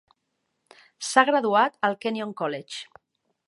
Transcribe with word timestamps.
S'ha 1.09 1.25
graduat 1.29 1.77
al 1.89 1.99
Kenyon 2.07 2.33
College. 2.43 2.85